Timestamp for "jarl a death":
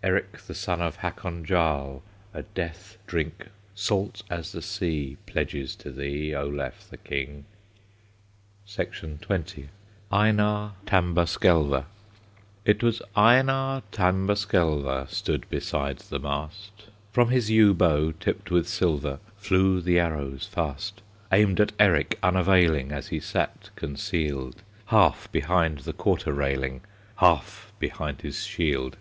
1.44-2.98